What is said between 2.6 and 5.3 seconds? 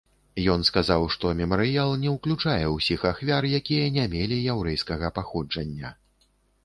ўсіх ахвяр, якія не мелі яўрэйскага